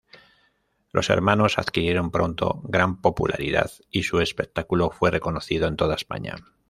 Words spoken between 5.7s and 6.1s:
toda